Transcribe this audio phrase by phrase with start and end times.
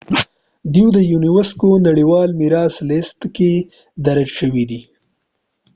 [0.73, 3.51] دوی د يونيسکو نړیوال میراث لیست کې
[4.05, 4.81] درج شويدي